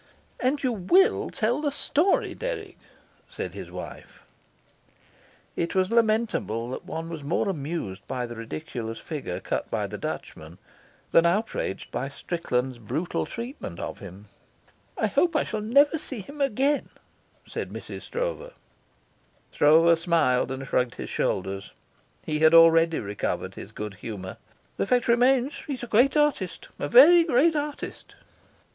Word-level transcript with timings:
"And 0.39 0.63
you 0.63 1.29
tell 1.31 1.61
the 1.61 1.71
story, 1.71 2.33
Dirk," 2.33 2.73
Said 3.29 3.53
his 3.53 3.69
wife. 3.69 4.23
It 5.55 5.75
was 5.75 5.91
lamentable 5.91 6.71
that 6.71 6.85
one 6.85 7.07
was 7.07 7.23
more 7.23 7.47
amused 7.47 8.07
by 8.07 8.25
the 8.25 8.35
ridiculous 8.35 8.97
figure 8.97 9.39
cut 9.39 9.69
by 9.69 9.85
the 9.85 9.99
Dutchman 9.99 10.57
than 11.11 11.27
outraged 11.27 11.91
by 11.91 12.09
Strickland's 12.09 12.79
brutal 12.79 13.27
treatment 13.27 13.79
of 13.79 13.99
him. 13.99 14.27
"I 14.97 15.05
hope 15.05 15.35
I 15.35 15.43
shall 15.43 15.61
never 15.61 15.99
see 15.99 16.21
him 16.21 16.41
again," 16.41 16.89
said 17.45 17.69
Mrs. 17.69 18.01
Stroeve. 18.01 18.53
Stroeve 19.51 19.99
smiled 19.99 20.49
and 20.51 20.65
shrugged 20.65 20.95
his 20.95 21.11
shoulders. 21.11 21.73
He 22.25 22.39
had 22.39 22.55
already 22.55 22.99
recovered 22.99 23.53
his 23.53 23.71
good 23.71 23.93
humour. 23.93 24.37
"The 24.77 24.87
fact 24.87 25.07
remains 25.07 25.57
that 25.59 25.65
he's 25.67 25.83
a 25.83 25.85
great 25.85 26.17
artist, 26.17 26.69
a 26.79 26.87
very 26.87 27.23
great 27.23 27.55
artist." 27.55 28.15